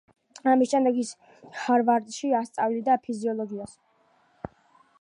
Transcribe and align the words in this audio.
ამის 0.53 0.71
შემდეგ 0.71 0.95
ის 1.01 1.11
ჰარვარდში 1.65 2.31
ასწავლიდა 2.39 2.95
ფიზიოლოგიას. 3.07 3.77